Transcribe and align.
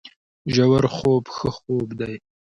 ژورخوب 0.53 1.23
ښه 1.35 1.49
خوب 1.57 1.87
دی 1.99 2.15